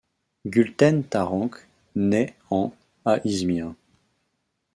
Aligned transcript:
Gülten 0.47 1.03
Taranç 1.03 1.53
naît 1.95 2.33
en 2.49 2.73
à 3.05 3.19
Izmir. 3.23 3.75